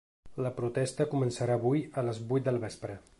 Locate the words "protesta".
0.59-1.07